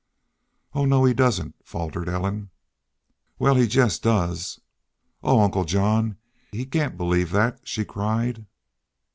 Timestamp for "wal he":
3.37-3.67